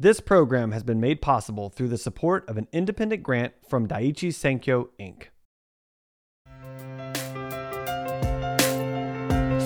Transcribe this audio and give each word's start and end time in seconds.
This 0.00 0.18
program 0.18 0.72
has 0.72 0.82
been 0.82 0.98
made 0.98 1.20
possible 1.20 1.68
through 1.68 1.88
the 1.88 1.98
support 1.98 2.48
of 2.48 2.56
an 2.56 2.68
independent 2.72 3.22
grant 3.22 3.52
from 3.68 3.86
Daiichi 3.86 4.30
Sankyo 4.30 4.88
Inc. 4.98 5.24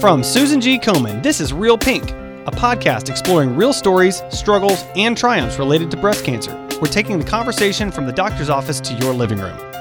From 0.01 0.25
Susan 0.25 0.61
G. 0.61 0.77
Komen, 0.77 1.23
this 1.23 1.41
is 1.41 1.53
Real 1.53 1.79
Pink, 1.79 2.11
a 2.11 2.51
podcast 2.51 3.11
exploring 3.11 3.55
real 3.55 3.73
stories, 3.73 4.25
struggles, 4.29 4.85
and 4.97 5.17
triumphs 5.17 5.61
related 5.61 5.89
to 5.93 5.97
breast 5.97 6.25
cancer. 6.25 6.53
We're 6.83 6.89
taking 6.89 7.21
the 7.21 7.25
conversation 7.25 7.93
from 7.93 8.07
the 8.07 8.13
doctor's 8.13 8.51
office 8.51 8.81
to 8.81 8.95
your 8.95 9.15
living 9.15 9.39
room. 9.39 9.74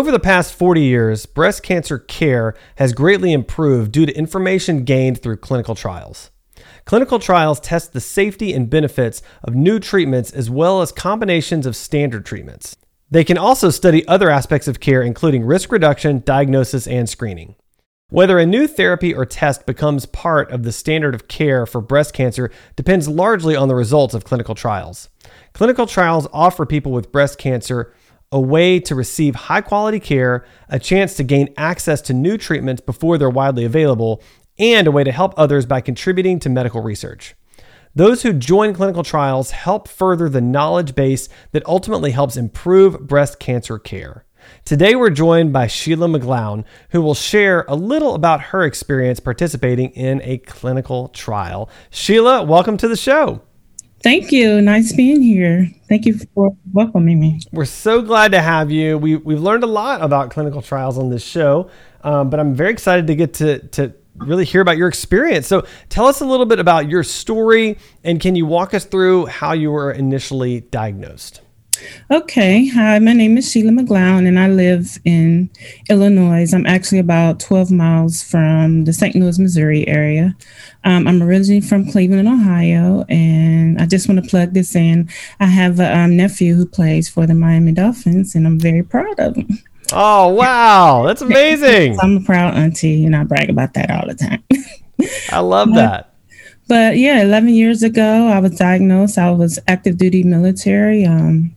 Over 0.00 0.12
the 0.12 0.18
past 0.18 0.54
40 0.54 0.80
years, 0.80 1.26
breast 1.26 1.62
cancer 1.62 1.98
care 1.98 2.54
has 2.76 2.94
greatly 2.94 3.34
improved 3.34 3.92
due 3.92 4.06
to 4.06 4.16
information 4.16 4.84
gained 4.84 5.20
through 5.20 5.36
clinical 5.36 5.74
trials. 5.74 6.30
Clinical 6.86 7.18
trials 7.18 7.60
test 7.60 7.92
the 7.92 8.00
safety 8.00 8.54
and 8.54 8.70
benefits 8.70 9.20
of 9.44 9.54
new 9.54 9.78
treatments 9.78 10.30
as 10.30 10.48
well 10.48 10.80
as 10.80 10.90
combinations 10.90 11.66
of 11.66 11.76
standard 11.76 12.24
treatments. 12.24 12.78
They 13.10 13.24
can 13.24 13.36
also 13.36 13.68
study 13.68 14.08
other 14.08 14.30
aspects 14.30 14.66
of 14.66 14.80
care, 14.80 15.02
including 15.02 15.44
risk 15.44 15.70
reduction, 15.70 16.22
diagnosis, 16.24 16.86
and 16.86 17.06
screening. 17.06 17.56
Whether 18.08 18.38
a 18.38 18.46
new 18.46 18.66
therapy 18.66 19.12
or 19.12 19.26
test 19.26 19.66
becomes 19.66 20.06
part 20.06 20.50
of 20.50 20.62
the 20.62 20.72
standard 20.72 21.14
of 21.14 21.28
care 21.28 21.66
for 21.66 21.82
breast 21.82 22.14
cancer 22.14 22.50
depends 22.74 23.06
largely 23.06 23.54
on 23.54 23.68
the 23.68 23.74
results 23.74 24.14
of 24.14 24.24
clinical 24.24 24.54
trials. 24.54 25.10
Clinical 25.52 25.86
trials 25.86 26.26
offer 26.32 26.64
people 26.64 26.90
with 26.90 27.12
breast 27.12 27.36
cancer 27.38 27.92
a 28.32 28.40
way 28.40 28.78
to 28.78 28.94
receive 28.94 29.34
high 29.34 29.60
quality 29.60 29.98
care, 29.98 30.44
a 30.68 30.78
chance 30.78 31.14
to 31.14 31.24
gain 31.24 31.52
access 31.56 32.00
to 32.02 32.14
new 32.14 32.38
treatments 32.38 32.80
before 32.80 33.18
they're 33.18 33.28
widely 33.28 33.64
available, 33.64 34.22
and 34.58 34.86
a 34.86 34.90
way 34.90 35.02
to 35.02 35.10
help 35.10 35.34
others 35.36 35.66
by 35.66 35.80
contributing 35.80 36.38
to 36.38 36.48
medical 36.48 36.80
research. 36.80 37.34
Those 37.94 38.22
who 38.22 38.32
join 38.32 38.72
clinical 38.72 39.02
trials 39.02 39.50
help 39.50 39.88
further 39.88 40.28
the 40.28 40.40
knowledge 40.40 40.94
base 40.94 41.28
that 41.50 41.66
ultimately 41.66 42.12
helps 42.12 42.36
improve 42.36 43.00
breast 43.00 43.40
cancer 43.40 43.80
care. 43.80 44.26
Today, 44.64 44.94
we're 44.94 45.10
joined 45.10 45.52
by 45.52 45.66
Sheila 45.66 46.06
McGlown, 46.06 46.64
who 46.90 47.02
will 47.02 47.14
share 47.14 47.64
a 47.68 47.74
little 47.74 48.14
about 48.14 48.40
her 48.40 48.62
experience 48.62 49.18
participating 49.18 49.90
in 49.90 50.22
a 50.22 50.38
clinical 50.38 51.08
trial. 51.08 51.68
Sheila, 51.90 52.44
welcome 52.44 52.76
to 52.76 52.86
the 52.86 52.96
show. 52.96 53.42
Thank 54.02 54.32
you. 54.32 54.62
Nice 54.62 54.92
being 54.92 55.20
here. 55.20 55.70
Thank 55.88 56.06
you 56.06 56.18
for 56.34 56.56
welcoming 56.72 57.20
me. 57.20 57.40
We're 57.52 57.66
so 57.66 58.00
glad 58.00 58.32
to 58.32 58.40
have 58.40 58.70
you. 58.70 58.96
We, 58.96 59.16
we've 59.16 59.40
learned 59.40 59.62
a 59.62 59.68
lot 59.68 60.00
about 60.00 60.30
clinical 60.30 60.62
trials 60.62 60.96
on 60.96 61.10
this 61.10 61.22
show, 61.22 61.70
um, 62.02 62.30
but 62.30 62.40
I'm 62.40 62.54
very 62.54 62.72
excited 62.72 63.06
to 63.08 63.14
get 63.14 63.34
to, 63.34 63.58
to 63.68 63.92
really 64.16 64.44
hear 64.44 64.62
about 64.62 64.78
your 64.78 64.88
experience. 64.88 65.46
So 65.46 65.66
tell 65.90 66.06
us 66.06 66.20
a 66.20 66.24
little 66.24 66.46
bit 66.46 66.58
about 66.58 66.88
your 66.88 67.02
story, 67.02 67.78
and 68.02 68.20
can 68.20 68.36
you 68.36 68.46
walk 68.46 68.72
us 68.72 68.84
through 68.84 69.26
how 69.26 69.52
you 69.52 69.70
were 69.70 69.92
initially 69.92 70.60
diagnosed? 70.60 71.42
Okay. 72.10 72.66
Hi, 72.68 72.98
my 72.98 73.12
name 73.12 73.38
is 73.38 73.50
Sheila 73.50 73.70
McGlown, 73.70 74.26
and 74.26 74.38
I 74.38 74.48
live 74.48 74.98
in 75.04 75.50
Illinois. 75.88 76.52
I'm 76.52 76.66
actually 76.66 76.98
about 76.98 77.40
12 77.40 77.70
miles 77.70 78.22
from 78.22 78.84
the 78.84 78.92
St. 78.92 79.14
Louis, 79.14 79.38
Missouri 79.38 79.86
area. 79.86 80.36
Um, 80.84 81.06
I'm 81.06 81.22
originally 81.22 81.60
from 81.60 81.90
Cleveland, 81.90 82.28
Ohio, 82.28 83.04
and 83.08 83.80
I 83.80 83.86
just 83.86 84.08
want 84.08 84.22
to 84.22 84.28
plug 84.28 84.54
this 84.54 84.74
in. 84.74 85.08
I 85.38 85.46
have 85.46 85.80
a 85.80 85.96
um, 85.96 86.16
nephew 86.16 86.54
who 86.54 86.66
plays 86.66 87.08
for 87.08 87.26
the 87.26 87.34
Miami 87.34 87.72
Dolphins, 87.72 88.34
and 88.34 88.46
I'm 88.46 88.58
very 88.58 88.82
proud 88.82 89.18
of 89.20 89.36
him. 89.36 89.58
Oh, 89.92 90.28
wow. 90.28 91.04
That's 91.06 91.22
amazing. 91.30 91.98
I'm 92.00 92.18
a 92.18 92.20
proud 92.20 92.54
auntie, 92.54 93.04
and 93.04 93.14
I 93.14 93.24
brag 93.24 93.50
about 93.50 93.74
that 93.74 93.90
all 93.90 94.06
the 94.06 94.14
time. 94.14 94.42
I 95.30 95.40
love 95.40 95.74
that. 95.74 96.14
But 96.68 96.98
yeah, 96.98 97.22
11 97.22 97.48
years 97.48 97.82
ago, 97.82 98.28
I 98.28 98.38
was 98.38 98.56
diagnosed. 98.56 99.18
I 99.18 99.32
was 99.32 99.58
active 99.66 99.96
duty 99.96 100.22
military. 100.22 101.04
Um, 101.04 101.56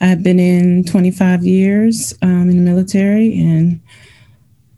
I've 0.00 0.22
been 0.22 0.38
in 0.38 0.84
25 0.84 1.44
years 1.44 2.14
um, 2.22 2.48
in 2.48 2.64
the 2.64 2.70
military, 2.70 3.38
and 3.38 3.80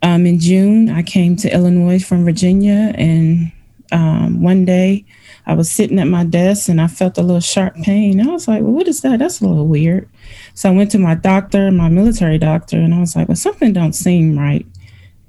um, 0.03 0.26
in 0.26 0.38
June 0.38 0.88
I 0.88 1.03
came 1.03 1.36
to 1.36 1.53
Illinois 1.53 2.03
from 2.03 2.25
Virginia. 2.25 2.94
And 2.97 3.53
um, 3.92 4.42
one 4.42 4.64
day 4.64 5.04
I 5.47 5.54
was 5.54 5.70
sitting 5.70 5.98
at 5.98 6.06
my 6.06 6.25
desk 6.25 6.69
and 6.69 6.80
I 6.80 6.86
felt 6.86 7.19
a 7.19 7.22
little 7.22 7.41
sharp 7.41 7.75
pain. 7.76 8.20
I 8.20 8.30
was 8.32 8.48
like, 8.48 8.62
"Well, 8.62 8.72
what 8.72 8.88
is 8.88 9.03
that? 9.03 9.19
That's 9.19 9.41
a 9.41 9.47
little 9.47 9.66
weird." 9.66 10.09
So 10.54 10.70
I 10.70 10.75
went 10.75 10.91
to 10.92 10.98
my 10.98 11.14
doctor, 11.14 11.70
my 11.70 11.88
military 11.88 12.38
doctor, 12.38 12.78
and 12.78 12.94
I 12.94 13.00
was 13.00 13.14
like, 13.14 13.28
"Well, 13.28 13.36
something 13.36 13.72
don't 13.72 13.94
seem 13.94 14.38
right." 14.38 14.66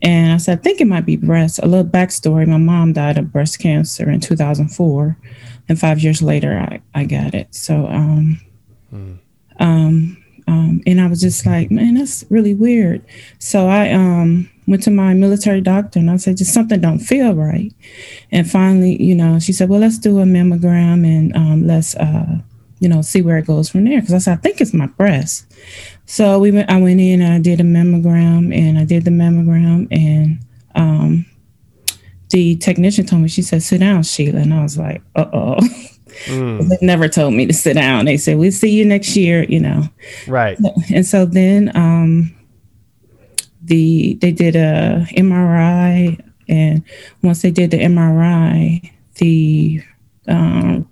And 0.02 0.34
I 0.34 0.38
said, 0.38 0.58
I 0.58 0.62
think 0.62 0.82
it 0.82 0.88
might 0.88 1.06
be 1.06 1.16
breast. 1.16 1.60
A 1.62 1.68
little 1.68 1.86
backstory 1.86 2.48
my 2.48 2.58
mom 2.58 2.94
died 2.94 3.18
of 3.18 3.32
breast 3.32 3.60
cancer 3.60 4.10
in 4.10 4.20
2004. 4.20 5.18
And 5.70 5.80
five 5.80 6.00
years 6.00 6.22
later, 6.22 6.58
I, 6.58 6.82
I 6.96 7.06
got 7.06 7.36
it. 7.36 7.54
So, 7.54 7.86
um, 7.86 8.42
mm. 8.92 9.20
Um, 9.62 10.18
um, 10.48 10.82
and 10.86 11.00
I 11.00 11.08
was 11.08 11.22
just 11.22 11.46
like, 11.46 11.72
man, 11.72 11.94
that's 11.94 12.26
really 12.30 12.54
weird. 12.54 13.06
So 13.40 13.68
I 13.68 13.92
um, 13.92 14.50
went 14.68 14.84
to 14.84 14.92
my 14.92 15.14
military 15.14 15.62
doctor 15.62 16.00
and 16.00 16.12
I 16.12 16.18
said, 16.18 16.38
just 16.38 16.54
something 16.54 16.82
don't 16.82 17.00
feel 17.00 17.34
right. 17.34 17.74
And 18.32 18.50
finally, 18.50 19.02
you 19.02 19.16
know, 19.16 19.40
she 19.40 19.54
said, 19.54 19.70
well, 19.70 19.80
let's 19.80 19.98
do 19.98 20.20
a 20.20 20.24
mammogram 20.24 21.06
and 21.06 21.34
um, 21.36 21.68
let's, 21.68 21.96
uh, 21.96 22.40
you 22.80 22.90
know, 22.90 23.02
see 23.02 23.22
where 23.22 23.38
it 23.38 23.46
goes 23.46 23.70
from 23.70 23.86
there. 23.86 24.02
Because 24.02 24.16
I 24.16 24.18
said, 24.18 24.34
I 24.40 24.42
think 24.42 24.60
it's 24.60 24.74
my 24.74 24.88
breast. 24.88 25.46
So 26.06 26.40
we 26.40 26.52
went. 26.52 26.70
I 26.70 26.82
went 26.82 27.00
in 27.00 27.22
and 27.22 27.34
I 27.34 27.40
did 27.40 27.62
a 27.62 27.64
mammogram 27.64 28.54
and 28.54 28.78
I 28.78 28.84
did 28.84 29.06
the 29.06 29.12
mammogram 29.12 29.88
and 29.92 30.40
um, 30.76 31.26
the 32.32 32.56
technician 32.58 33.06
told 33.06 33.22
me, 33.22 33.28
she 33.28 33.42
said, 33.42 33.62
sit 33.62 33.80
down, 33.80 34.04
Sheila. 34.04 34.40
And 34.40 34.54
I 34.54 34.64
was 34.64 34.78
like, 34.78 35.02
uh 35.16 35.28
oh. 35.32 35.58
Mm. 36.26 36.70
They 36.70 36.86
never 36.86 37.08
told 37.08 37.34
me 37.34 37.46
to 37.46 37.54
sit 37.54 37.74
down. 37.74 38.06
They 38.06 38.18
said, 38.18 38.38
we'll 38.38 38.52
see 38.52 38.72
you 38.72 38.86
next 38.86 39.16
year, 39.16 39.44
you 39.44 39.60
know. 39.60 39.84
Right. 40.28 40.58
And 40.94 41.06
so 41.06 41.26
then 41.26 41.76
um, 41.76 42.34
the 43.64 44.16
they 44.16 44.32
did 44.32 44.56
a 44.56 45.06
MRI, 45.12 46.22
and 46.48 46.84
once 47.24 47.42
they 47.42 47.52
did 47.52 47.72
the 47.72 47.80
MRI, 47.80 48.92
the 49.16 49.84
um, 50.28 50.88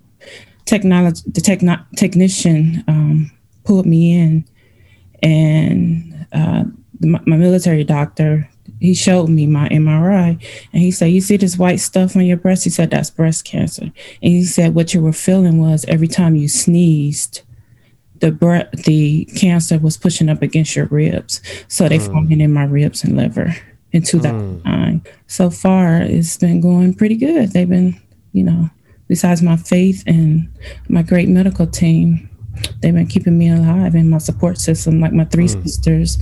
technology, 0.64 1.22
the 1.26 1.40
techno- 1.40 1.84
technician 1.96 2.84
um, 2.88 3.30
pulled 3.64 3.86
me 3.86 4.18
in, 4.18 4.44
and 5.22 6.26
uh, 6.32 6.64
my, 7.00 7.20
my 7.26 7.36
military 7.36 7.84
doctor 7.84 8.49
he 8.80 8.94
showed 8.94 9.28
me 9.28 9.46
my 9.46 9.68
MRI 9.68 10.42
and 10.72 10.82
he 10.82 10.90
said, 10.90 11.06
You 11.06 11.20
see 11.20 11.36
this 11.36 11.58
white 11.58 11.80
stuff 11.80 12.16
on 12.16 12.24
your 12.24 12.38
breast? 12.38 12.64
He 12.64 12.70
said, 12.70 12.90
That's 12.90 13.10
breast 13.10 13.44
cancer. 13.44 13.84
And 13.84 13.92
he 14.22 14.44
said, 14.44 14.74
What 14.74 14.94
you 14.94 15.02
were 15.02 15.12
feeling 15.12 15.60
was 15.60 15.84
every 15.86 16.08
time 16.08 16.34
you 16.34 16.48
sneezed, 16.48 17.42
the 18.20 18.32
bre- 18.32 18.70
the 18.72 19.26
cancer 19.36 19.78
was 19.78 19.96
pushing 19.96 20.28
up 20.28 20.42
against 20.42 20.74
your 20.74 20.86
ribs. 20.86 21.42
So 21.68 21.88
they 21.88 21.98
mm. 21.98 22.06
formed 22.06 22.32
in 22.32 22.52
my 22.52 22.64
ribs 22.64 23.04
and 23.04 23.16
liver 23.16 23.54
in 23.92 24.02
2009. 24.02 24.64
Mm. 24.64 25.06
So 25.26 25.50
far, 25.50 25.96
it's 25.96 26.38
been 26.38 26.60
going 26.60 26.94
pretty 26.94 27.16
good. 27.16 27.52
They've 27.52 27.68
been, 27.68 28.00
you 28.32 28.44
know, 28.44 28.70
besides 29.08 29.42
my 29.42 29.56
faith 29.56 30.02
and 30.06 30.50
my 30.88 31.02
great 31.02 31.28
medical 31.28 31.66
team, 31.66 32.30
they've 32.80 32.94
been 32.94 33.06
keeping 33.06 33.36
me 33.36 33.50
alive 33.50 33.94
and 33.94 34.10
my 34.10 34.18
support 34.18 34.58
system, 34.58 35.00
like 35.00 35.12
my 35.12 35.24
three 35.26 35.46
mm. 35.46 35.62
sisters 35.62 36.18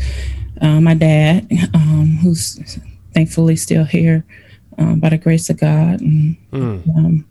uh, 0.60 0.80
my 0.80 0.94
dad, 0.94 1.46
um, 1.74 2.18
who's 2.22 2.78
thankfully 3.14 3.56
still 3.56 3.84
here 3.84 4.24
um, 4.78 5.00
by 5.00 5.08
the 5.10 5.18
grace 5.18 5.50
of 5.50 5.58
God, 5.58 6.00
and 6.00 6.36
mm. 6.52 6.96
um, 6.96 7.26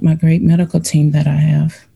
my 0.00 0.14
great 0.14 0.42
medical 0.42 0.80
team 0.80 1.12
that 1.12 1.26
I 1.26 1.36
have. 1.36 1.86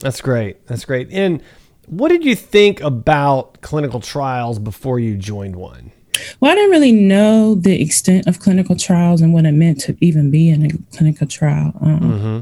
That's 0.00 0.20
great. 0.20 0.66
That's 0.66 0.84
great. 0.84 1.08
And 1.10 1.42
what 1.86 2.08
did 2.08 2.24
you 2.24 2.34
think 2.34 2.80
about 2.80 3.60
clinical 3.60 4.00
trials 4.00 4.58
before 4.58 4.98
you 4.98 5.16
joined 5.16 5.56
one? 5.56 5.92
Well, 6.40 6.52
I 6.52 6.54
didn't 6.54 6.70
really 6.70 6.92
know 6.92 7.54
the 7.54 7.80
extent 7.80 8.26
of 8.26 8.38
clinical 8.38 8.76
trials 8.76 9.20
and 9.20 9.32
what 9.32 9.44
it 9.44 9.52
meant 9.52 9.80
to 9.82 9.96
even 10.00 10.30
be 10.30 10.50
in 10.50 10.66
a 10.66 10.96
clinical 10.96 11.26
trial. 11.26 11.72
Um, 11.80 12.00
mm-hmm. 12.00 12.40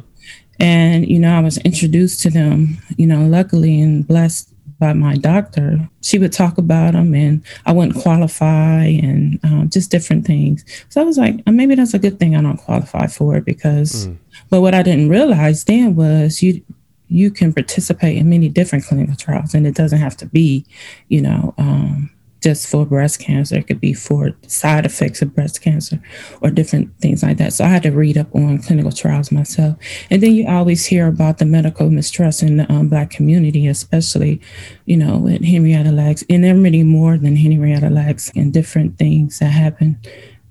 And, 0.59 1.09
you 1.09 1.19
know, 1.19 1.35
I 1.35 1.41
was 1.41 1.59
introduced 1.59 2.21
to 2.23 2.31
them, 2.31 2.79
you 2.97 3.07
know, 3.07 3.25
luckily 3.27 3.81
and 3.81 4.07
blessed 4.07 4.53
by 4.81 4.95
my 4.95 5.15
doctor, 5.17 5.89
she 6.01 6.19
would 6.19 6.33
talk 6.33 6.59
about 6.59 6.95
them 6.95 7.15
and 7.15 7.45
I 7.67 7.73
wouldn't 7.73 8.03
qualify 8.03 8.85
and 8.85 9.39
um, 9.45 9.69
just 9.71 9.91
different 9.91 10.27
things. 10.27 10.65
So 10.89 11.01
I 11.01 11.05
was 11.05 11.19
like, 11.19 11.37
uh, 11.47 11.53
maybe 11.53 11.75
that's 11.75 11.95
a 11.95 11.99
good 11.99 12.19
thing 12.19 12.35
I 12.35 12.43
don't 12.43 12.57
qualify 12.57 13.07
for 13.07 13.37
it 13.37 13.45
because, 13.45 14.09
mm. 14.09 14.17
but 14.49 14.63
what 14.63 14.75
I 14.75 14.83
didn't 14.83 15.11
realize 15.11 15.65
then 15.65 15.95
was 15.95 16.43
you, 16.43 16.63
you 17.09 17.31
can 17.31 17.53
participate 17.53 18.17
in 18.17 18.31
many 18.31 18.49
different 18.49 18.87
clinical 18.87 19.15
trials 19.15 19.55
and 19.55 19.67
it 19.67 19.75
doesn't 19.75 19.99
have 19.99 20.17
to 20.17 20.27
be, 20.27 20.65
you 21.09 21.21
know, 21.21 21.55
um, 21.59 22.11
just 22.41 22.69
for 22.69 22.87
breast 22.87 23.21
cancer. 23.21 23.57
It 23.57 23.67
could 23.67 23.81
be 23.81 23.93
for 23.93 24.33
side 24.47 24.87
effects 24.87 25.23
of 25.23 25.35
breast 25.35 25.61
cancer 25.61 26.01
or 26.41 26.51
different 26.51 26.97
things 26.99 27.23
like 27.23 27.37
that. 27.39 27.53
So 27.53 27.65
I 27.65 27.69
had 27.69 27.83
to 27.85 27.91
read 27.91 28.17
up 28.17 28.35
on 28.35 28.63
clinical 28.63 28.93
trials 28.93 29.31
myself. 29.31 29.77
And 30.11 30.23
then 30.23 30.33
you 30.33 30.49
always 30.49 30.87
hear 30.87 31.07
about 31.07 31.39
the 31.39 31.45
medical 31.45 31.91
mistrust 31.91 32.43
in 32.43 32.59
the 32.59 32.73
um, 32.73 32.89
Black 32.89 33.11
community, 33.11 33.67
especially, 33.67 34.41
you 34.87 34.97
know, 34.97 35.19
with 35.19 35.45
Henrietta 35.45 35.93
Lacks. 35.93 36.25
And 36.29 36.45
there 36.45 36.55
are 36.55 36.59
many 36.59 36.83
more 36.83 37.19
than 37.19 37.37
Henrietta 37.37 37.91
Lacks 37.91 38.31
and 38.35 38.53
different 38.53 38.99
things 38.99 39.39
that 39.39 39.47
happened 39.47 39.97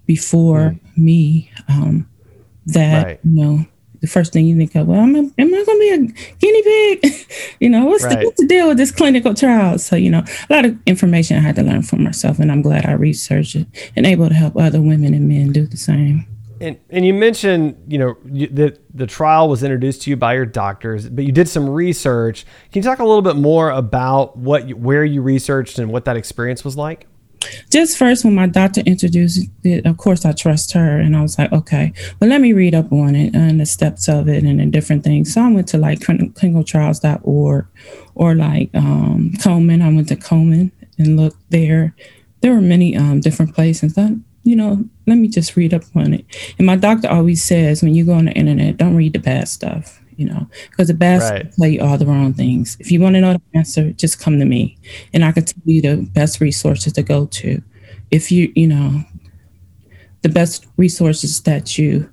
before 0.06 0.76
me. 0.96 1.52
Um, 1.68 2.08
that 2.74 3.06
right. 3.06 3.20
you 3.24 3.32
know 3.32 3.66
the 4.02 4.08
first 4.08 4.34
thing 4.34 4.46
you 4.46 4.58
think 4.58 4.76
of, 4.76 4.88
well, 4.88 5.02
am 5.02 5.16
I, 5.16 5.20
am 5.20 5.54
I 5.54 5.64
going 5.64 5.66
to 5.66 5.80
be 5.80 5.90
a 5.90 6.34
guinea 6.40 6.64
pig? 6.64 7.28
you 7.60 7.70
know, 7.70 7.86
what's, 7.86 8.04
right. 8.04 8.20
the, 8.20 8.26
what's 8.26 8.42
the 8.42 8.48
deal 8.48 8.68
with 8.68 8.78
this 8.78 8.92
clinical 8.92 9.34
trial? 9.34 9.78
So, 9.78 9.96
you 9.96 10.10
know, 10.10 10.24
a 10.50 10.54
lot 10.54 10.66
of 10.66 10.78
information 10.86 11.38
I 11.38 11.42
had 11.42 11.56
to 11.56 11.64
learn 11.64 11.82
for 11.84 11.98
myself, 11.98 12.40
and 12.40 12.52
I'm 12.52 12.62
glad 12.62 12.86
I 12.86 12.94
researched 12.94 13.56
it 13.56 13.68
and 13.96 14.06
able 14.06 14.30
to 14.30 14.36
help 14.36 14.56
other 14.56 14.82
women 14.82 15.14
and 15.14 15.28
men 15.28 15.52
do 15.52 15.66
the 15.66 15.78
same. 15.78 16.26
And, 16.62 16.78
and 16.90 17.06
you 17.06 17.14
mentioned, 17.14 17.78
you 17.88 17.98
know, 17.98 18.18
that 18.52 18.80
the 18.94 19.08
trial 19.08 19.48
was 19.48 19.64
introduced 19.64 20.02
to 20.04 20.10
you 20.10 20.18
by 20.18 20.34
your 20.34 20.46
doctors, 20.46 21.10
but 21.10 21.24
you 21.24 21.32
did 21.32 21.48
some 21.48 21.70
research. 21.70 22.46
Can 22.72 22.82
you 22.82 22.84
talk 22.84 23.00
a 23.00 23.06
little 23.06 23.22
bit 23.22 23.38
more 23.38 23.70
about 23.70 24.38
what, 24.38 24.68
you, 24.68 24.76
where 24.76 25.06
you 25.06 25.22
researched 25.22 25.80
and 25.80 25.90
what 25.90 26.06
that 26.06 26.18
experience 26.18 26.66
was 26.66 26.76
like? 26.76 27.08
Just 27.70 27.98
first 27.98 28.26
when 28.26 28.36
my 28.36 28.48
doctor 28.48 28.82
introduced 28.82 29.48
it 29.64 29.86
of 29.86 29.98
course 29.98 30.26
i 30.26 30.32
trust 30.32 30.74
her 30.74 31.00
and 31.00 31.16
i 31.16 31.22
was 31.22 31.38
like 31.38 31.52
okay 31.54 31.94
well 32.20 32.30
let 32.30 32.42
me 32.42 32.54
read 32.54 32.76
up 32.76 32.92
on 32.92 33.16
it 33.16 33.34
and 33.36 33.60
the 33.60 33.66
steps 33.66 34.08
of 34.10 34.28
it 34.28 34.44
and 34.44 34.60
the 34.60 34.66
different 34.66 35.04
things. 35.04 35.34
So 35.34 35.42
i 35.42 35.52
went 35.52 35.68
to 35.70 35.78
like 35.78 36.00
clinicaltrials.org 36.00 37.66
or 38.16 38.36
like 38.36 38.70
um, 38.74 39.32
komen. 39.38 39.82
I 39.82 39.94
went 39.94 40.08
to 40.10 40.16
komen 40.16 40.72
and 40.98 41.18
looked 41.18 41.38
there. 41.50 41.96
There 42.42 42.54
were 42.54 42.62
many 42.62 42.96
um, 42.96 43.20
different 43.20 43.56
places. 43.56 43.94
That 43.94 44.20
you 44.44 44.56
know 44.56 44.84
let 45.08 45.16
me 45.16 45.28
just 45.28 45.56
read 45.56 45.74
up 45.74 45.84
on 45.96 46.14
it. 46.14 46.26
And 46.58 46.66
my 46.66 46.76
doctor 46.76 47.10
always 47.10 47.44
says 47.44 47.82
when 47.82 47.96
you 47.96 48.06
go 48.06 48.14
on 48.14 48.26
the 48.26 48.34
internet 48.34 48.78
don't 48.78 48.96
read 48.96 49.14
the 49.14 49.20
bad 49.20 49.48
stuff 49.48 50.02
you 50.20 50.26
know, 50.26 50.50
because 50.70 50.90
the 50.90 50.94
best 50.94 51.32
right. 51.32 51.50
tell 51.54 51.68
you 51.68 51.82
all 51.82 51.98
the 51.98 52.06
wrong 52.06 52.34
things. 52.34 52.76
If 52.82 52.92
you 52.92 53.00
want 53.00 53.16
to 53.16 53.22
know 53.22 53.34
the 53.34 53.42
answer, 53.58 53.94
just 53.94 54.20
come 54.20 54.38
to 54.38 54.46
me, 54.46 54.78
and 55.14 55.24
I 55.24 55.32
can 55.32 55.46
tell 55.46 55.64
you 55.64 55.82
the 55.82 55.96
best 56.12 56.42
resources 56.42 56.92
to 56.94 57.02
go 57.02 57.26
to. 57.28 57.62
If 58.12 58.30
you, 58.30 58.52
you 58.54 58.68
know, 58.68 59.06
the 60.22 60.30
best 60.30 60.68
resources 60.76 61.42
that 61.44 61.78
you 61.78 62.10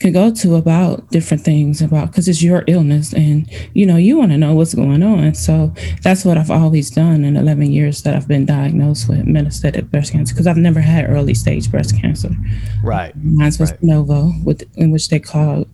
can 0.00 0.12
go 0.12 0.30
to 0.30 0.56
about 0.56 1.08
different 1.10 1.42
things 1.42 1.80
about 1.80 2.10
because 2.10 2.28
it's 2.28 2.42
your 2.42 2.64
illness 2.66 3.14
and 3.14 3.50
you 3.72 3.86
know 3.86 3.96
you 3.96 4.18
want 4.18 4.30
to 4.30 4.36
know 4.36 4.54
what's 4.54 4.74
going 4.74 5.02
on 5.02 5.34
so 5.34 5.72
that's 6.02 6.22
what 6.22 6.36
i've 6.36 6.50
always 6.50 6.90
done 6.90 7.24
in 7.24 7.34
11 7.34 7.72
years 7.72 8.02
that 8.02 8.14
i've 8.14 8.28
been 8.28 8.44
diagnosed 8.44 9.08
with 9.08 9.24
metastatic 9.24 9.90
breast 9.90 10.12
cancer 10.12 10.34
because 10.34 10.46
i've 10.46 10.58
never 10.58 10.80
had 10.80 11.08
early 11.08 11.32
stage 11.32 11.70
breast 11.70 11.98
cancer 11.98 12.28
right 12.82 13.14
mine 13.16 13.52
was 13.58 13.70
right. 13.70 13.82
novo 13.82 14.32
with 14.44 14.64
in 14.76 14.90
which 14.90 15.08
they 15.08 15.18
call 15.18 15.64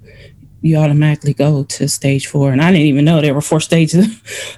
you 0.62 0.76
automatically 0.76 1.34
go 1.34 1.64
to 1.64 1.88
stage 1.88 2.28
four. 2.28 2.52
And 2.52 2.62
I 2.62 2.70
didn't 2.70 2.86
even 2.86 3.04
know 3.04 3.20
there 3.20 3.34
were 3.34 3.40
four 3.40 3.60
stages 3.60 4.06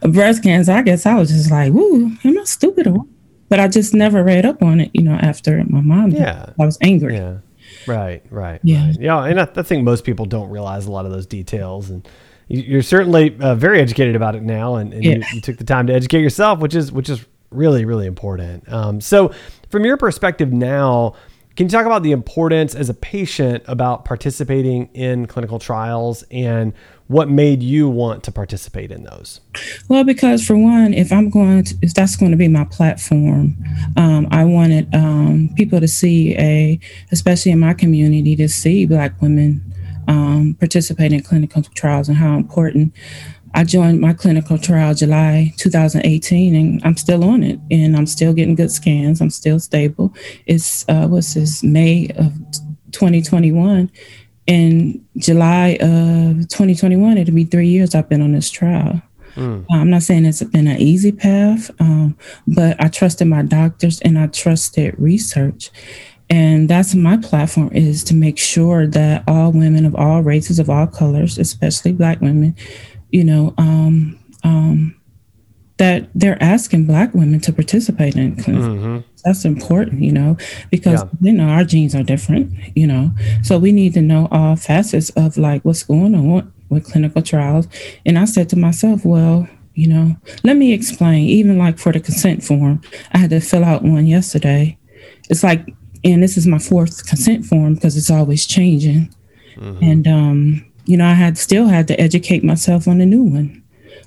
of 0.03 0.13
breast 0.13 0.43
cancer. 0.43 0.73
I 0.73 0.83
guess 0.83 1.07
I 1.07 1.15
was 1.15 1.31
just 1.31 1.51
like, 1.51 1.73
"Ooh, 1.73 2.13
am 2.23 2.39
I 2.39 2.45
stupid?" 2.45 2.87
Or 2.87 3.07
but 3.49 3.59
I 3.59 3.69
just 3.69 3.95
never 3.95 4.23
read 4.23 4.47
up 4.47 4.63
on 4.63 4.81
it. 4.81 4.91
You 4.93 5.03
know, 5.03 5.15
after 5.15 5.63
my 5.65 5.81
mom, 5.81 6.11
yeah, 6.11 6.51
I 6.61 6.65
was 6.65 6.79
angry. 6.81 7.17
Yeah, 7.17 7.39
right, 7.87 8.23
right, 8.31 8.61
yeah, 8.63 8.87
right. 8.87 9.01
yeah. 9.01 9.25
And 9.25 9.41
I, 9.41 9.49
I, 9.57 9.63
think 9.63 9.85
most 9.85 10.05
people 10.05 10.27
don't 10.27 10.51
realize 10.51 10.87
a 10.87 10.93
lot 10.93 11.07
of 11.07 11.13
those 11.13 11.27
details, 11.27 11.91
and 11.91 12.07
you're 12.49 12.83
certainly 12.83 13.37
uh, 13.41 13.55
very 13.55 13.81
educated 13.81 14.15
about 14.15 14.37
it 14.37 14.43
now, 14.43 14.77
and, 14.77 14.93
and 14.93 15.05
yeah. 15.05 15.15
you, 15.17 15.25
you, 15.35 15.41
took 15.41 15.57
the 15.57 15.65
time 15.65 15.87
to 15.87 15.95
educate 15.95 16.21
yourself, 16.21 16.61
which 16.61 16.75
is 16.75 16.93
which 16.93 17.09
is 17.09 17.25
really 17.51 17.85
really 17.85 18.07
important. 18.07 18.71
Um, 18.71 19.01
so, 19.01 19.33
from 19.71 19.85
your 19.85 19.97
perspective 19.97 20.53
now 20.53 21.15
can 21.57 21.67
you 21.67 21.71
talk 21.71 21.87
about 21.87 22.03
the 22.03 22.13
importance 22.13 22.75
as 22.75 22.89
a 22.89 22.95
patient 22.95 23.63
about 23.67 24.05
participating 24.05 24.89
in 24.93 25.27
clinical 25.27 25.59
trials 25.59 26.25
and 26.31 26.73
what 27.07 27.29
made 27.29 27.63
you 27.63 27.89
want 27.89 28.25
to 28.25 28.33
participate 28.33 28.91
in 28.91 29.05
those? 29.05 29.41
Well, 29.89 30.05
because 30.05 30.45
for 30.45 30.57
one, 30.57 30.95
if 30.95 31.13
I'm 31.13 31.31
going 31.31 31.65
to, 31.65 31.77
if 31.83 31.95
that's 31.95 32.17
going 32.17 32.31
to 32.31 32.37
be 32.37 32.49
my 32.49 32.65
platform, 32.65 33.57
um, 33.97 34.27
I 34.31 34.45
wanted 34.45 34.93
um, 34.95 35.51
people 35.55 35.81
to 35.81 35.89
see 35.89 36.37
a, 36.39 36.81
especially 37.13 37.53
in 37.53 37.61
my 37.61 37.75
community, 37.75 38.35
to 38.37 38.49
see 38.49 38.87
Black 38.87 39.21
women 39.21 39.63
um, 40.09 40.57
participate 40.59 41.13
in 41.13 41.23
clinical 41.23 41.63
trials 41.63 42.09
and 42.09 42.17
how 42.17 42.37
important 42.37 42.93
I 43.55 43.63
joined 43.65 44.01
my 44.01 44.13
clinical 44.13 44.59
trial 44.59 44.95
July 44.95 45.55
2018, 45.59 46.55
and 46.55 46.81
I'm 46.85 46.97
still 46.97 47.25
on 47.25 47.45
it, 47.45 47.61
and 47.71 47.97
I'm 47.97 48.07
still 48.07 48.33
getting 48.33 48.57
good 48.57 48.73
scans. 48.73 49.21
I'm 49.21 49.31
still 49.31 49.61
stable. 49.61 50.13
It's 50.47 50.85
uh, 50.89 51.07
what's 51.07 51.35
this 51.35 51.63
May 51.63 52.09
of 52.17 52.33
2021. 52.91 53.91
In 54.47 55.05
July 55.17 55.79
of 55.81 56.49
2021, 56.49 57.17
it'll 57.17 57.35
be 57.35 57.45
three 57.45 57.69
years 57.69 57.95
I've 57.95 58.09
been 58.09 58.21
on 58.21 58.33
this 58.33 58.51
trial. 58.51 59.01
Mm. 59.37 59.65
I'm 59.71 59.91
not 59.91 60.03
saying 60.03 60.27
it's 60.27 60.43
been 60.43 60.67
an 60.67 60.79
easy 60.79 61.13
path, 61.13 61.71
um, 61.81 62.17
but 62.47 62.81
I 62.81 62.89
trusted 62.89 63.27
my 63.27 63.43
doctors 63.43 64.01
and 64.01 64.19
I 64.19 64.27
trusted 64.27 64.95
research. 64.99 65.71
And 66.31 66.69
that's 66.69 66.95
my 66.95 67.17
platform 67.19 67.71
is 67.73 68.03
to 68.05 68.15
make 68.15 68.39
sure 68.39 68.87
that 68.87 69.25
all 69.29 69.53
women 69.53 69.85
of 69.85 69.95
all 69.95 70.23
races, 70.23 70.59
of 70.59 70.71
all 70.71 70.87
colors, 70.87 71.39
especially 71.39 71.93
Black 71.93 72.21
women, 72.21 72.57
you 73.15 73.23
know, 73.23 73.55
um, 73.59 74.19
um, 74.43 75.01
that 75.77 76.09
they're 76.17 76.43
asking 76.43 76.85
Black 76.85 77.15
women 77.15 77.39
to 77.43 77.53
participate 77.53 78.17
in 78.17 78.35
clinical. 78.35 78.71
Mm-hmm. 78.71 78.99
That's 79.25 79.45
important, 79.45 80.03
you 80.03 80.11
know, 80.11 80.37
because 80.69 81.03
yeah. 81.03 81.09
you 81.21 81.33
know 81.33 81.45
our 81.45 81.63
genes 81.63 81.95
are 81.95 82.03
different, 82.03 82.53
you 82.75 82.89
know, 82.89 83.13
so 83.43 83.57
we 83.57 83.71
need 83.71 83.95
to 83.95 84.03
know 84.03 84.27
all 84.33 84.57
facets 84.57 85.11
of 85.11 85.37
like 85.37 85.65
what's 85.65 85.85
going 85.85 86.17
on 86.17 86.53
with 86.71 86.91
clinical 86.91 87.23
trials. 87.23 87.69
And 88.05 88.19
I 88.19 88.25
said 88.25 88.49
to 88.49 88.57
myself, 88.57 89.05
well, 89.05 89.49
you 89.75 89.87
know, 89.87 90.17
let 90.43 90.57
me 90.57 90.73
explain. 90.73 91.29
Even 91.29 91.57
like 91.57 91.79
for 91.79 91.93
the 91.93 92.01
consent 92.01 92.43
form, 92.43 92.83
I 93.13 93.19
had 93.19 93.31
to 93.31 93.41
fill 93.41 93.65
out 93.65 93.85
one 93.85 94.09
yesterday. 94.09 94.77
It's 95.31 95.45
like, 95.45 95.73
and 96.03 96.21
this 96.21 96.37
is 96.37 96.49
my 96.49 96.59
fourth 96.59 97.07
consent 97.07 97.45
form 97.47 97.75
because 97.75 97.97
it's 97.97 98.11
always 98.11 98.45
changing. 98.45 99.15
Mm-hmm. 99.57 99.85
And 99.85 100.09
um, 100.09 100.67
you 100.85 100.97
know, 100.97 101.07
I 101.07 101.15
had 101.15 101.39
still 101.39 101.67
had 101.67 101.89
to 101.89 102.01
educate 102.01 102.45
myself 102.45 102.87
on 102.87 102.99
the 102.99 103.07
new 103.07 103.23
one. 103.23 103.63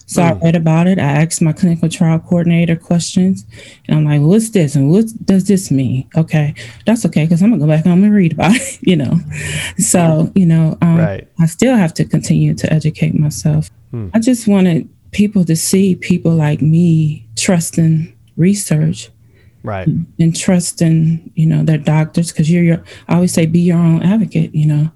So 0.06 0.21
mm. 0.21 0.25
I 0.25 0.45
read 0.45 0.56
about 0.56 0.88
it. 0.88 1.00
I 1.00 1.24
asked 1.24 1.41
my 1.41 1.51
clinical 1.51 1.89
trial 1.89 2.19
coordinator 2.19 2.77
questions, 2.77 3.45
and 3.88 3.97
I'm 3.97 4.06
like, 4.06 4.21
"What's 4.21 4.51
this? 4.51 4.75
And 4.75 4.89
what 4.89 5.06
does 5.25 5.47
this 5.47 5.69
mean?" 5.69 6.09
Okay, 6.15 6.53
that's 6.85 7.06
okay 7.06 7.25
because 7.25 7.44
I'm 7.44 7.50
gonna 7.50 7.62
go 7.62 7.68
back 7.68 7.85
home 7.85 8.03
and 8.03 8.13
read 8.13 8.33
about 8.33 8.56
it. 8.56 8.79
You 8.88 8.95
know, 8.95 9.19
so 9.77 10.31
you 10.33 10.45
know, 10.45 10.77
um, 10.81 10.97
right. 10.97 11.27
I 11.39 11.45
still 11.45 11.75
have 11.75 11.94
to 11.95 12.06
continue 12.06 12.53
to 12.53 12.71
educate 12.71 13.19
myself. 13.19 13.69
Mm. 13.94 14.12
I 14.13 14.19
just 14.19 14.47
wanted 14.47 14.88
people 15.12 15.44
to 15.45 15.56
see 15.56 15.95
people 15.95 16.31
like 16.31 16.62
me 16.62 17.27
trusting 17.35 18.13
research 18.38 19.09
right 19.63 19.88
and 20.19 20.35
trusting 20.35 21.31
you 21.35 21.45
know 21.45 21.63
their 21.63 21.77
doctors 21.77 22.31
because 22.31 22.51
you're 22.51 22.63
your 22.63 22.83
i 23.07 23.15
always 23.15 23.33
say 23.33 23.45
be 23.45 23.59
your 23.59 23.77
own 23.77 24.03
advocate 24.03 24.53
you 24.53 24.65
know 24.65 24.91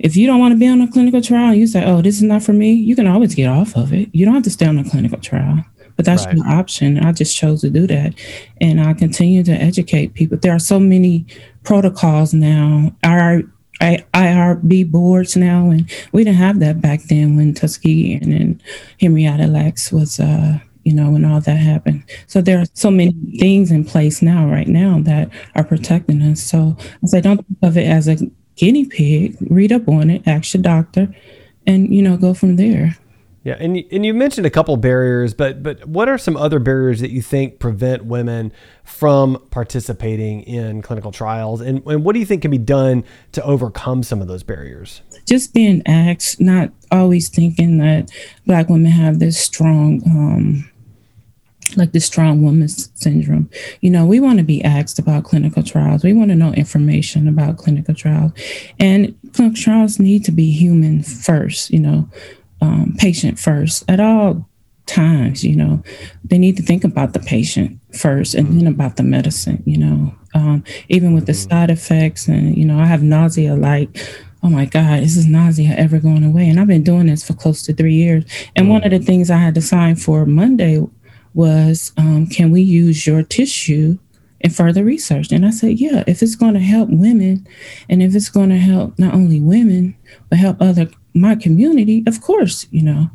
if 0.00 0.16
you 0.16 0.26
don't 0.26 0.40
want 0.40 0.52
to 0.52 0.58
be 0.58 0.66
on 0.66 0.80
a 0.80 0.90
clinical 0.90 1.20
trial, 1.20 1.54
you 1.54 1.66
say, 1.66 1.84
"Oh, 1.84 2.00
this 2.00 2.16
is 2.16 2.22
not 2.22 2.42
for 2.42 2.52
me." 2.52 2.72
You 2.72 2.96
can 2.96 3.06
always 3.06 3.34
get 3.34 3.48
off 3.48 3.76
of 3.76 3.92
it. 3.92 4.08
You 4.12 4.24
don't 4.24 4.34
have 4.34 4.44
to 4.44 4.50
stay 4.50 4.66
on 4.66 4.78
a 4.78 4.84
clinical 4.84 5.18
trial, 5.18 5.64
but 5.96 6.06
that's 6.06 6.24
right. 6.24 6.36
your 6.36 6.46
option. 6.48 6.98
I 6.98 7.12
just 7.12 7.36
chose 7.36 7.60
to 7.60 7.70
do 7.70 7.86
that, 7.86 8.14
and 8.60 8.80
I 8.80 8.94
continue 8.94 9.42
to 9.44 9.52
educate 9.52 10.14
people. 10.14 10.38
There 10.38 10.54
are 10.54 10.58
so 10.58 10.80
many 10.80 11.26
protocols 11.64 12.32
now. 12.32 12.92
Our 13.04 13.42
IRB 13.80 14.90
boards 14.90 15.36
now, 15.36 15.70
and 15.70 15.90
we 16.12 16.24
didn't 16.24 16.36
have 16.36 16.60
that 16.60 16.80
back 16.80 17.02
then 17.04 17.36
when 17.36 17.54
Tuskegee 17.54 18.14
and, 18.14 18.32
and 18.32 18.62
Henrietta 19.00 19.46
Lacks 19.46 19.90
was, 19.90 20.20
uh, 20.20 20.58
you 20.84 20.92
know, 20.92 21.10
when 21.10 21.24
all 21.24 21.40
that 21.40 21.56
happened. 21.56 22.04
So 22.26 22.40
there 22.40 22.58
are 22.58 22.66
so 22.74 22.90
many 22.90 23.14
things 23.38 23.70
in 23.70 23.84
place 23.84 24.20
now, 24.20 24.46
right 24.46 24.68
now, 24.68 25.00
that 25.02 25.30
are 25.54 25.64
protecting 25.64 26.20
us. 26.22 26.42
So 26.42 26.76
I 27.02 27.06
say, 27.06 27.20
don't 27.20 27.38
think 27.38 27.58
of 27.62 27.76
it 27.76 27.86
as 27.86 28.08
a 28.08 28.16
guinea 28.60 28.84
pig, 28.84 29.38
read 29.48 29.72
up 29.72 29.88
on 29.88 30.10
it, 30.10 30.22
ask 30.28 30.52
your 30.52 30.62
doctor, 30.62 31.08
and 31.66 31.92
you 31.92 32.02
know 32.02 32.18
go 32.18 32.34
from 32.34 32.56
there. 32.56 32.98
Yeah, 33.42 33.56
and 33.58 33.74
you, 33.74 33.88
and 33.90 34.04
you 34.04 34.12
mentioned 34.12 34.46
a 34.46 34.50
couple 34.50 34.76
barriers, 34.76 35.32
but 35.32 35.62
but 35.62 35.86
what 35.86 36.10
are 36.10 36.18
some 36.18 36.36
other 36.36 36.58
barriers 36.58 37.00
that 37.00 37.10
you 37.10 37.22
think 37.22 37.58
prevent 37.58 38.04
women 38.04 38.52
from 38.84 39.42
participating 39.50 40.42
in 40.42 40.82
clinical 40.82 41.10
trials, 41.10 41.62
and 41.62 41.82
and 41.86 42.04
what 42.04 42.12
do 42.12 42.18
you 42.18 42.26
think 42.26 42.42
can 42.42 42.50
be 42.50 42.58
done 42.58 43.02
to 43.32 43.42
overcome 43.42 44.02
some 44.02 44.20
of 44.20 44.28
those 44.28 44.42
barriers? 44.42 45.00
Just 45.26 45.54
being 45.54 45.82
asked, 45.86 46.38
not 46.38 46.70
always 46.90 47.30
thinking 47.30 47.78
that 47.78 48.10
Black 48.44 48.68
women 48.68 48.92
have 48.92 49.20
this 49.20 49.40
strong 49.40 50.02
um, 50.04 50.70
like 51.76 51.92
the 51.92 52.00
strong 52.00 52.42
woman 52.42 52.68
syndrome. 52.68 53.50
You 53.80 53.90
know, 53.90 54.06
we 54.06 54.20
want 54.20 54.38
to 54.38 54.44
be 54.44 54.62
asked 54.64 54.98
about 54.98 55.24
clinical 55.24 55.62
trials. 55.62 56.04
We 56.04 56.12
want 56.12 56.30
to 56.30 56.36
know 56.36 56.52
information 56.52 57.28
about 57.28 57.58
clinical 57.58 57.94
trials. 57.94 58.32
And 58.78 59.16
clinical 59.32 59.60
trials 59.60 59.98
need 59.98 60.24
to 60.24 60.32
be 60.32 60.50
human 60.50 61.02
first, 61.02 61.70
you 61.70 61.80
know, 61.80 62.08
um, 62.60 62.94
patient 62.98 63.38
first 63.38 63.84
at 63.88 64.00
all 64.00 64.48
times, 64.86 65.44
you 65.44 65.56
know. 65.56 65.82
They 66.24 66.38
need 66.38 66.56
to 66.56 66.62
think 66.62 66.84
about 66.84 67.12
the 67.12 67.20
patient 67.20 67.78
first 67.96 68.34
and 68.34 68.60
then 68.60 68.66
about 68.66 68.96
the 68.96 69.02
medicine, 69.02 69.62
you 69.66 69.78
know. 69.78 70.14
Um, 70.34 70.62
even 70.88 71.14
with 71.14 71.26
the 71.26 71.32
mm-hmm. 71.32 71.50
side 71.50 71.70
effects 71.70 72.28
and, 72.28 72.56
you 72.56 72.64
know, 72.64 72.78
I 72.78 72.86
have 72.86 73.02
nausea 73.02 73.54
like 73.56 73.98
oh 74.42 74.48
my 74.48 74.64
God, 74.64 75.02
is 75.02 75.16
this 75.16 75.26
nausea 75.26 75.74
ever 75.76 75.98
going 75.98 76.24
away? 76.24 76.48
And 76.48 76.58
I've 76.58 76.66
been 76.66 76.82
doing 76.82 77.06
this 77.06 77.26
for 77.26 77.34
close 77.34 77.62
to 77.64 77.74
three 77.74 77.94
years. 77.94 78.24
And 78.56 78.70
one 78.70 78.82
of 78.84 78.90
the 78.90 78.98
things 78.98 79.30
I 79.30 79.36
had 79.36 79.54
to 79.54 79.60
sign 79.60 79.96
for 79.96 80.24
Monday 80.26 80.82
was 81.34 81.92
um, 81.96 82.26
can 82.26 82.50
we 82.50 82.62
use 82.62 83.06
your 83.06 83.22
tissue 83.22 83.98
and 84.40 84.54
further 84.54 84.84
research. 84.84 85.30
And 85.32 85.44
I 85.44 85.50
said, 85.50 85.78
yeah, 85.78 86.04
if 86.06 86.22
it's 86.22 86.34
going 86.34 86.54
to 86.54 86.60
help 86.60 86.88
women 86.90 87.46
and 87.88 88.02
if 88.02 88.14
it's 88.14 88.28
going 88.28 88.50
to 88.50 88.56
help 88.56 88.98
not 88.98 89.14
only 89.14 89.40
women, 89.40 89.96
but 90.28 90.38
help 90.38 90.60
other 90.60 90.88
my 91.12 91.34
community, 91.34 92.04
of 92.06 92.20
course, 92.20 92.66
you 92.70 92.82
know. 92.82 93.10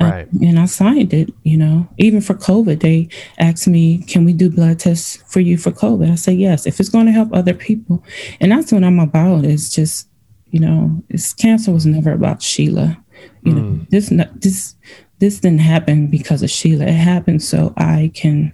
Uh, 0.00 0.04
right. 0.04 0.32
And 0.32 0.60
I 0.60 0.66
signed 0.66 1.12
it, 1.12 1.32
you 1.42 1.56
know. 1.56 1.88
Even 1.98 2.20
for 2.20 2.34
COVID, 2.34 2.80
they 2.80 3.08
asked 3.38 3.66
me, 3.66 3.98
can 4.04 4.24
we 4.24 4.32
do 4.32 4.48
blood 4.48 4.78
tests 4.78 5.16
for 5.26 5.40
you 5.40 5.58
for 5.58 5.72
COVID? 5.72 6.10
I 6.10 6.14
said, 6.14 6.36
yes, 6.36 6.66
if 6.66 6.78
it's 6.78 6.88
going 6.88 7.06
to 7.06 7.12
help 7.12 7.32
other 7.32 7.54
people. 7.54 8.04
And 8.40 8.52
that's 8.52 8.70
what 8.70 8.84
I'm 8.84 9.00
about 9.00 9.44
is 9.44 9.74
just, 9.74 10.08
you 10.50 10.60
know, 10.60 11.02
it's 11.08 11.34
cancer 11.34 11.72
was 11.72 11.84
never 11.84 12.12
about 12.12 12.42
Sheila. 12.42 13.02
You 13.42 13.52
mm. 13.52 13.56
know, 13.56 13.86
this 13.90 14.12
this 14.36 14.76
this 15.18 15.40
didn't 15.40 15.60
happen 15.60 16.06
because 16.06 16.42
of 16.42 16.50
Sheila. 16.50 16.84
It 16.84 16.92
happened 16.92 17.42
so 17.42 17.74
I 17.76 18.10
can 18.14 18.52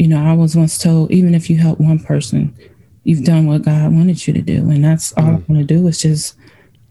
you 0.00 0.08
know, 0.08 0.24
I 0.24 0.32
was 0.32 0.56
once 0.56 0.78
told, 0.78 1.10
even 1.10 1.34
if 1.34 1.50
you 1.50 1.58
help 1.58 1.78
one 1.78 1.98
person, 1.98 2.56
you've 3.04 3.22
done 3.22 3.46
what 3.46 3.60
God 3.60 3.92
wanted 3.92 4.26
you 4.26 4.32
to 4.32 4.40
do. 4.40 4.70
And 4.70 4.82
that's 4.82 5.12
all 5.12 5.24
mm. 5.24 5.28
I 5.28 5.44
want 5.46 5.58
to 5.58 5.64
do 5.64 5.86
is 5.88 6.00
just, 6.00 6.36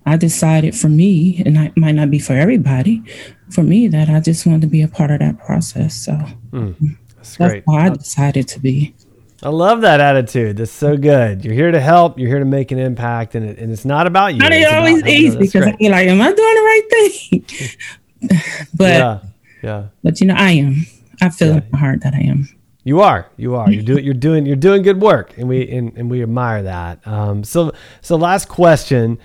I 0.06 0.16
decided 0.16 0.76
for 0.76 0.90
me, 0.90 1.42
and 1.44 1.58
it 1.58 1.76
might 1.76 1.94
not 1.94 2.12
be 2.12 2.20
for 2.20 2.34
everybody, 2.34 3.02
for 3.50 3.64
me, 3.64 3.88
that 3.88 4.10
I 4.10 4.20
just 4.20 4.46
wanted 4.46 4.62
to 4.62 4.68
be 4.68 4.84
a 4.84 4.88
part 4.88 5.10
of 5.10 5.22
that 5.22 5.40
process. 5.40 5.96
So 5.96 6.12
mm. 6.52 6.98
that's, 7.16 7.38
that's 7.38 7.66
why 7.66 7.88
I 7.88 7.90
decided 7.90 8.48
to 8.50 8.60
be. 8.60 8.94
I 9.42 9.50
love 9.50 9.82
that 9.82 10.00
attitude. 10.00 10.58
That's 10.58 10.70
so 10.70 10.96
good. 10.96 11.44
You're 11.44 11.56
here 11.56 11.72
to 11.72 11.82
help. 11.82 12.20
You're 12.20 12.30
here 12.30 12.38
to 12.38 12.46
make 12.46 12.72
an 12.72 12.78
impact, 12.78 13.34
and, 13.34 13.44
it, 13.44 13.58
and 13.58 13.72
it's 13.72 13.86
not 13.86 14.06
about 14.06 14.36
you. 14.36 14.40
Not 14.40 14.54
always 14.72 15.04
easy 15.08 15.36
because 15.36 15.66
I'm 15.66 15.72
like, 15.72 15.82
am 15.82 16.22
I 16.22 16.32
doing 16.32 16.36
the 16.36 16.62
right 16.62 16.88
thing? 16.92 17.46
but 18.74 18.94
yeah, 18.94 19.20
yeah. 19.62 19.88
But 20.04 20.22
you 20.22 20.28
know, 20.28 20.36
I 20.36 20.52
am. 20.52 20.86
I 21.22 21.30
feel 21.30 21.50
yeah. 21.50 21.58
in 21.58 21.68
my 21.72 21.80
heart 21.80 22.02
that 22.02 22.14
I 22.14 22.22
am. 22.22 22.48
You 22.84 23.02
are, 23.02 23.30
you 23.36 23.56
are. 23.56 23.70
You're 23.70 23.84
doing, 23.84 24.06
you're 24.06 24.14
doing, 24.14 24.46
you're 24.46 24.56
doing 24.56 24.82
good 24.84 25.02
work, 25.02 25.38
and 25.38 25.48
we 25.48 25.70
and, 25.70 25.96
and 25.98 26.10
we 26.10 26.24
admire 26.24 26.64
that. 26.64 27.06
Um, 27.06 27.44
so, 27.44 27.72
so 28.02 28.16
last 28.16 28.48
question: 28.48 29.20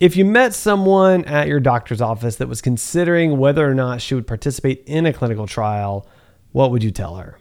If 0.00 0.16
you 0.16 0.24
met 0.24 0.54
someone 0.54 1.24
at 1.24 1.48
your 1.48 1.60
doctor's 1.60 2.00
office 2.00 2.36
that 2.36 2.48
was 2.48 2.62
considering 2.62 3.36
whether 3.36 3.68
or 3.68 3.74
not 3.74 4.00
she 4.00 4.14
would 4.14 4.26
participate 4.26 4.84
in 4.86 5.06
a 5.06 5.12
clinical 5.12 5.46
trial, 5.46 6.08
what 6.52 6.70
would 6.70 6.84
you 6.84 6.92
tell 6.92 7.16
her? 7.16 7.38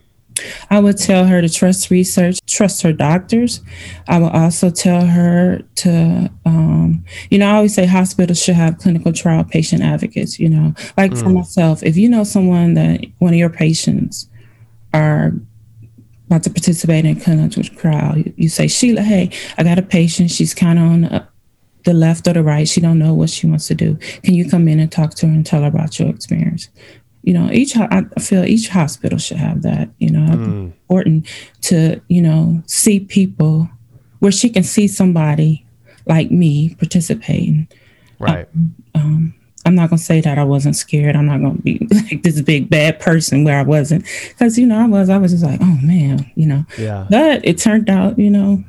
I 0.69 0.79
would 0.79 0.97
tell 0.97 1.25
her 1.25 1.41
to 1.41 1.49
trust 1.49 1.89
research, 1.89 2.39
trust 2.47 2.81
her 2.81 2.93
doctors. 2.93 3.61
I 4.07 4.19
would 4.19 4.31
also 4.31 4.69
tell 4.69 5.05
her 5.05 5.61
to, 5.75 6.31
um, 6.45 7.03
you 7.29 7.37
know, 7.37 7.49
I 7.49 7.55
always 7.55 7.75
say 7.75 7.85
hospitals 7.85 8.41
should 8.41 8.55
have 8.55 8.77
clinical 8.77 9.13
trial 9.13 9.43
patient 9.43 9.81
advocates. 9.83 10.39
You 10.39 10.49
know, 10.49 10.73
like 10.97 11.11
mm. 11.11 11.19
for 11.19 11.29
myself, 11.29 11.83
if 11.83 11.97
you 11.97 12.09
know 12.09 12.23
someone 12.23 12.73
that 12.75 13.05
one 13.19 13.33
of 13.33 13.39
your 13.39 13.49
patients 13.49 14.27
are 14.93 15.33
about 16.27 16.43
to 16.43 16.49
participate 16.49 17.05
in 17.05 17.19
clinical 17.19 17.63
trial, 17.63 18.17
you, 18.17 18.33
you 18.37 18.49
say, 18.49 18.67
Sheila, 18.67 19.01
hey, 19.01 19.31
I 19.57 19.63
got 19.63 19.79
a 19.79 19.83
patient. 19.83 20.31
She's 20.31 20.53
kind 20.53 20.79
of 20.79 20.85
on 20.85 21.01
the, 21.01 21.27
the 21.83 21.93
left 21.93 22.27
or 22.27 22.33
the 22.33 22.43
right. 22.43 22.67
She 22.67 22.81
don't 22.81 22.99
know 22.99 23.13
what 23.13 23.29
she 23.29 23.47
wants 23.47 23.67
to 23.67 23.75
do. 23.75 23.97
Can 24.23 24.33
you 24.33 24.49
come 24.49 24.67
in 24.67 24.79
and 24.79 24.91
talk 24.91 25.13
to 25.15 25.27
her 25.27 25.31
and 25.33 25.45
tell 25.45 25.61
her 25.61 25.67
about 25.67 25.99
your 25.99 26.09
experience? 26.09 26.69
You 27.23 27.33
know, 27.33 27.49
each 27.51 27.75
I 27.77 28.03
feel 28.19 28.43
each 28.43 28.67
hospital 28.67 29.17
should 29.17 29.37
have 29.37 29.61
that. 29.63 29.89
You 29.99 30.11
know, 30.11 30.35
mm. 30.35 30.63
important 30.65 31.27
to 31.61 32.01
you 32.07 32.21
know 32.21 32.61
see 32.67 32.99
people 32.99 33.69
where 34.19 34.31
she 34.31 34.49
can 34.49 34.63
see 34.63 34.87
somebody 34.87 35.65
like 36.05 36.31
me 36.31 36.75
participating. 36.75 37.67
Right. 38.19 38.47
Um, 38.55 38.75
um, 38.95 39.33
I'm 39.65 39.75
not 39.75 39.89
gonna 39.89 39.99
say 39.99 40.21
that 40.21 40.37
I 40.37 40.43
wasn't 40.43 40.75
scared. 40.75 41.15
I'm 41.15 41.25
not 41.25 41.41
gonna 41.41 41.59
be 41.59 41.87
like 42.09 42.23
this 42.23 42.41
big 42.41 42.69
bad 42.69 42.99
person 42.99 43.43
where 43.43 43.57
I 43.57 43.63
wasn't, 43.63 44.05
because 44.29 44.57
you 44.57 44.65
know 44.65 44.79
I 44.79 44.87
was. 44.87 45.09
I 45.09 45.17
was 45.17 45.31
just 45.31 45.43
like, 45.43 45.59
oh 45.61 45.79
man, 45.81 46.29
you 46.35 46.45
know. 46.45 46.65
Yeah. 46.77 47.07
But 47.09 47.45
it 47.45 47.57
turned 47.57 47.89
out, 47.89 48.19
you 48.19 48.29
know, 48.29 48.63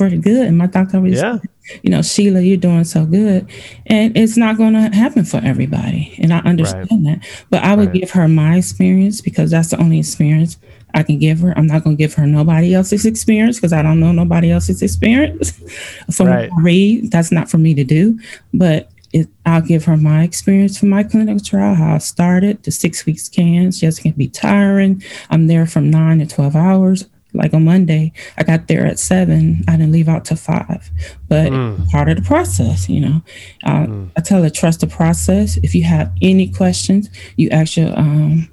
pretty 0.00 0.18
good. 0.18 0.46
And 0.46 0.56
my 0.56 0.66
doctor 0.66 0.98
was, 0.98 1.20
yeah. 1.20 1.38
you 1.82 1.90
know, 1.90 2.00
Sheila, 2.00 2.40
you're 2.40 2.56
doing 2.56 2.84
so 2.84 3.04
good, 3.04 3.46
and 3.86 4.16
it's 4.16 4.38
not 4.38 4.56
gonna 4.56 4.94
happen 4.94 5.24
for 5.24 5.42
everybody, 5.44 6.14
and 6.18 6.32
I 6.32 6.38
understand 6.38 6.88
right. 6.90 7.20
that. 7.20 7.44
But 7.50 7.64
I 7.64 7.74
would 7.74 7.88
right. 7.88 8.00
give 8.00 8.10
her 8.12 8.26
my 8.28 8.56
experience 8.56 9.20
because 9.20 9.50
that's 9.50 9.68
the 9.68 9.78
only 9.78 9.98
experience 9.98 10.56
I 10.94 11.02
can 11.02 11.18
give 11.18 11.40
her. 11.40 11.56
I'm 11.56 11.66
not 11.66 11.84
going 11.84 11.96
to 11.96 12.00
give 12.00 12.14
her 12.14 12.26
nobody 12.26 12.74
else's 12.74 13.06
experience 13.06 13.58
because 13.58 13.72
I 13.72 13.82
don't 13.82 14.00
know 14.00 14.10
nobody 14.10 14.50
else's 14.50 14.82
experience. 14.82 15.52
From 16.10 16.26
right. 16.26 16.50
read, 16.58 17.12
that's 17.12 17.30
not 17.30 17.48
for 17.48 17.58
me 17.58 17.74
to 17.74 17.84
do. 17.84 18.18
But 18.52 18.90
it, 19.12 19.28
I'll 19.46 19.60
give 19.60 19.84
her 19.84 19.96
my 19.96 20.22
experience 20.24 20.78
from 20.78 20.88
my 20.88 21.02
clinical 21.02 21.40
trial, 21.40 21.74
how 21.74 21.94
I 21.94 21.98
started, 21.98 22.62
the 22.62 22.70
six 22.70 23.06
weeks 23.06 23.24
scans. 23.24 23.82
Yes, 23.82 23.98
it 23.98 24.02
can 24.02 24.12
be 24.12 24.28
tiring. 24.28 25.02
I'm 25.30 25.46
there 25.46 25.66
from 25.66 25.90
nine 25.90 26.20
to 26.20 26.26
12 26.26 26.56
hours. 26.56 27.08
Like 27.32 27.54
on 27.54 27.64
Monday, 27.64 28.12
I 28.36 28.42
got 28.42 28.68
there 28.68 28.86
at 28.86 28.98
seven. 28.98 29.62
I 29.68 29.72
didn't 29.72 29.92
leave 29.92 30.08
out 30.08 30.24
till 30.24 30.36
five, 30.36 30.90
but 31.28 31.52
mm. 31.52 31.88
part 31.90 32.08
of 32.08 32.16
the 32.16 32.22
process, 32.22 32.88
you 32.88 33.00
know. 33.00 33.22
Uh, 33.64 33.86
mm. 33.86 34.10
I 34.16 34.20
tell 34.20 34.42
her 34.42 34.50
trust 34.50 34.80
the 34.80 34.86
process. 34.86 35.56
If 35.58 35.74
you 35.74 35.84
have 35.84 36.12
any 36.22 36.48
questions, 36.48 37.08
you 37.36 37.48
ask 37.50 37.76
your 37.76 37.96
um, 37.98 38.50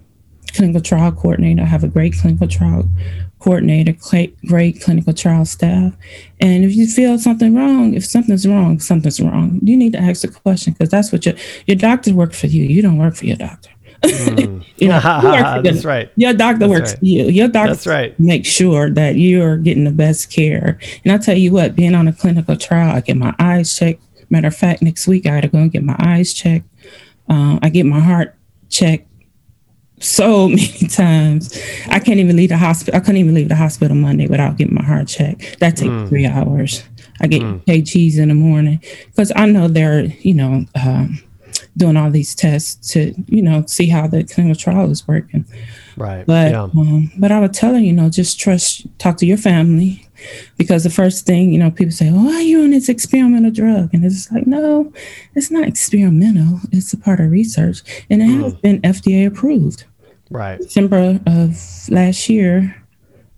clinical 0.53 0.81
trial 0.81 1.11
coordinator. 1.11 1.63
I 1.63 1.65
have 1.65 1.83
a 1.83 1.87
great 1.87 2.15
clinical 2.19 2.47
trial 2.47 2.89
coordinator, 3.39 3.95
great 4.47 4.81
clinical 4.81 5.13
trial 5.13 5.45
staff. 5.45 5.93
And 6.39 6.63
if 6.63 6.75
you 6.75 6.87
feel 6.87 7.17
something 7.19 7.53
wrong, 7.55 7.93
if 7.93 8.05
something's 8.05 8.47
wrong, 8.47 8.79
something's 8.79 9.19
wrong. 9.19 9.59
You 9.61 9.77
need 9.77 9.93
to 9.93 9.99
ask 9.99 10.21
the 10.21 10.27
question 10.27 10.73
because 10.73 10.89
that's 10.89 11.11
what 11.11 11.25
your 11.25 11.35
your 11.65 11.77
doctor 11.77 12.13
work 12.13 12.33
for 12.33 12.47
you. 12.47 12.63
You 12.63 12.81
don't 12.81 12.97
work 12.97 13.15
for 13.15 13.25
your 13.25 13.37
doctor. 13.37 13.69
Mm. 14.03 14.65
you 14.77 14.87
know, 14.87 14.99
that's 15.61 15.83
your, 15.83 15.91
right. 15.91 16.11
Your 16.15 16.33
doctor 16.33 16.59
that's 16.59 16.69
works 16.69 16.91
right. 16.91 16.99
for 16.99 17.05
you. 17.05 17.25
Your 17.25 17.47
doctor 17.47 17.73
that's 17.73 17.87
right. 17.87 18.19
make 18.19 18.45
sure 18.45 18.89
that 18.91 19.15
you're 19.15 19.57
getting 19.57 19.83
the 19.83 19.91
best 19.91 20.31
care. 20.31 20.79
And 21.03 21.11
I 21.11 21.17
tell 21.17 21.37
you 21.37 21.51
what, 21.51 21.75
being 21.75 21.95
on 21.95 22.07
a 22.07 22.13
clinical 22.13 22.55
trial, 22.55 22.95
I 22.95 23.01
get 23.01 23.17
my 23.17 23.33
eyes 23.39 23.77
checked. 23.77 24.01
Matter 24.29 24.47
of 24.47 24.55
fact, 24.55 24.81
next 24.81 25.07
week 25.07 25.25
I 25.25 25.29
got 25.35 25.41
to 25.41 25.47
go 25.47 25.59
and 25.59 25.71
get 25.71 25.83
my 25.83 25.95
eyes 25.99 26.33
checked. 26.33 26.65
Um, 27.29 27.59
I 27.61 27.69
get 27.69 27.85
my 27.85 27.99
heart 27.99 28.35
checked 28.69 29.07
so 29.99 30.47
many 30.49 30.87
times. 30.87 31.57
I 31.87 31.99
can't 31.99 32.19
even 32.19 32.35
leave 32.35 32.49
the 32.49 32.57
hospital. 32.57 32.97
I 32.97 32.99
couldn't 32.99 33.17
even 33.17 33.33
leave 33.33 33.49
the 33.49 33.55
hospital 33.55 33.95
Monday 33.95 34.27
without 34.27 34.57
getting 34.57 34.75
my 34.75 34.83
heart 34.83 35.07
checked. 35.07 35.59
That 35.59 35.77
takes 35.77 35.89
mm. 35.89 36.09
three 36.09 36.25
hours. 36.25 36.83
I 37.19 37.27
get 37.27 37.41
mm. 37.41 37.63
KGs 37.65 38.19
in 38.19 38.29
the 38.29 38.35
morning 38.35 38.81
because 39.07 39.31
I 39.35 39.45
know 39.47 39.67
they're, 39.67 40.05
you 40.05 40.33
know, 40.33 40.65
um, 40.75 41.19
doing 41.77 41.95
all 41.95 42.11
these 42.11 42.35
tests 42.35 42.91
to, 42.93 43.13
you 43.27 43.41
know, 43.41 43.63
see 43.67 43.87
how 43.87 44.07
the 44.07 44.23
clinical 44.23 44.55
trial 44.55 44.91
is 44.91 45.07
working. 45.07 45.45
Right. 45.95 46.25
But, 46.25 46.51
yeah. 46.51 46.63
um, 46.63 47.11
but 47.17 47.31
I 47.31 47.39
would 47.39 47.53
tell 47.53 47.73
her, 47.73 47.79
you 47.79 47.93
know, 47.93 48.09
just 48.09 48.39
trust, 48.39 48.87
talk 48.99 49.17
to 49.17 49.25
your 49.25 49.37
family, 49.37 50.07
because 50.57 50.83
the 50.83 50.89
first 50.89 51.25
thing 51.25 51.51
you 51.51 51.59
know 51.59 51.71
people 51.71 51.91
say 51.91 52.09
oh 52.11 52.33
are 52.33 52.41
you 52.41 52.61
on 52.63 52.71
this 52.71 52.89
experimental 52.89 53.51
drug 53.51 53.93
and 53.93 54.03
it's 54.03 54.31
like 54.31 54.47
no 54.47 54.91
it's 55.35 55.51
not 55.51 55.67
experimental 55.67 56.59
it's 56.71 56.93
a 56.93 56.97
part 56.97 57.19
of 57.19 57.31
research 57.31 57.81
and 58.09 58.21
it 58.21 58.25
mm. 58.25 58.43
has 58.43 58.53
been 58.55 58.81
fda 58.81 59.27
approved 59.27 59.85
right 60.29 60.59
december 60.59 61.19
of 61.27 61.89
last 61.89 62.29
year 62.29 62.83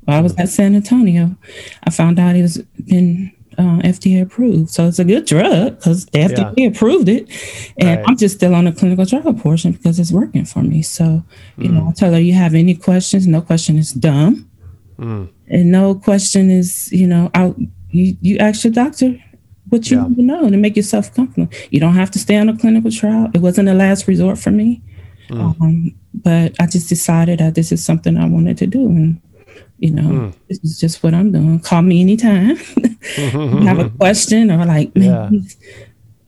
while 0.06 0.20
i 0.20 0.22
was 0.22 0.36
at 0.38 0.50
san 0.50 0.76
antonio 0.76 1.36
i 1.84 1.90
found 1.90 2.20
out 2.20 2.36
it 2.36 2.42
was 2.42 2.58
been 2.86 3.32
uh, 3.60 3.82
FDA 3.84 4.22
approved. 4.22 4.70
So 4.72 4.88
it's 4.88 5.00
a 5.00 5.06
good 5.06 5.26
drug 5.26 5.78
because 5.78 6.06
the 6.08 6.20
FDA 6.20 6.54
yeah. 6.58 6.68
approved 6.68 7.10
it. 7.10 7.30
And 7.78 8.00
right. 8.00 8.06
I'm 8.08 8.18
just 8.18 8.38
still 8.38 8.56
on 8.56 8.66
the 8.66 8.72
clinical 8.72 9.06
trial 9.06 9.34
portion 9.34 9.74
because 9.74 10.00
it's 10.00 10.12
working 10.12 10.46
for 10.46 10.64
me. 10.64 10.82
So, 10.82 11.24
you 11.58 11.70
mm. 11.70 11.74
know, 11.74 11.90
I 11.90 11.92
tell 11.92 12.14
her, 12.14 12.20
you 12.20 12.34
have 12.34 12.56
any 12.56 12.74
questions? 12.74 13.28
No 13.28 13.42
question 13.42 13.78
is 13.78 13.92
dumb. 13.92 14.50
Mm 14.98 15.30
and 15.50 15.72
no 15.72 15.96
question 15.96 16.50
is, 16.50 16.92
you 16.92 17.08
know, 17.08 17.30
out. 17.34 17.58
You, 17.92 18.16
you 18.22 18.38
ask 18.38 18.64
your 18.64 18.74
doctor 18.74 19.18
what 19.70 19.90
you 19.90 19.98
yeah. 19.98 20.08
know 20.24 20.50
to 20.50 20.58
make 20.58 20.76
yourself 20.76 21.14
comfortable. 21.14 21.52
You 21.72 21.80
don't 21.80 21.96
have 21.96 22.12
to 22.12 22.20
stay 22.20 22.38
on 22.38 22.50
a 22.50 22.58
clinical 22.58 22.92
trial. 22.92 23.30
It 23.34 23.42
wasn't 23.42 23.70
a 23.70 23.74
last 23.74 24.08
resort 24.08 24.38
for 24.38 24.52
me, 24.52 24.84
mm. 25.30 25.42
um, 25.60 25.96
but 26.14 26.54
I 26.60 26.68
just 26.68 26.88
decided 26.88 27.40
that 27.40 27.56
this 27.56 27.72
is 27.72 27.84
something 27.84 28.16
I 28.16 28.28
wanted 28.28 28.58
to 28.60 28.68
do, 28.68 28.86
and 28.86 29.22
you 29.80 29.92
know, 29.92 30.04
mm. 30.04 30.34
this 30.48 30.60
is 30.64 30.80
just 30.80 31.04
what 31.04 31.14
I'm 31.14 31.32
doing. 31.32 31.60
Call 31.60 31.82
me 31.82 32.02
anytime. 32.02 32.56
have 33.16 33.80
a 33.80 33.90
question 33.98 34.52
or 34.52 34.66
like, 34.66 34.92
yeah. 34.96 35.30